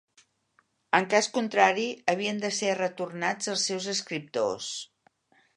En 0.99 1.05
cas 1.11 1.27
contrari, 1.35 1.85
havien 2.15 2.41
de 2.45 2.51
ser 2.63 2.73
retornats 2.81 3.53
als 3.55 3.69
seus 3.71 3.89
escriptors. 3.97 4.75